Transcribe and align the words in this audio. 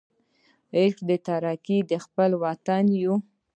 عاشقان 0.75 1.05
د 1.09 1.11
ترقۍ 1.25 1.79
د 1.91 1.93
خپل 2.03 2.31
وطن 2.43 2.83
یو. 3.01 3.15